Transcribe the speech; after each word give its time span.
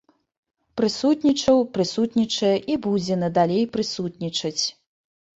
Прысутнічаў, 0.79 1.59
прысутнічае 1.75 2.53
і 2.75 2.77
будзе 2.85 3.11
і 3.17 3.19
надалей 3.25 3.61
прысутнічаць. 3.77 4.63